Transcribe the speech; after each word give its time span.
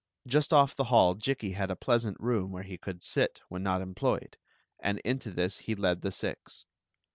Just 0.25 0.51
off 0.51 0.75
the 0.75 0.85
hall 0.85 1.13
Jikki 1.13 1.51
had 1.53 1.69
a 1.69 1.75
pleasant 1.75 2.19
room 2.19 2.51
where 2.51 2.63
he 2.63 2.75
could 2.75 3.03
sit 3.03 3.41
when 3.49 3.61
not 3.61 3.81
employed, 3.81 4.35
and 4.79 4.97
into 5.05 5.29
this 5.29 5.59
he 5.59 5.75
led 5.75 6.01
the 6.01 6.11
six. 6.11 6.65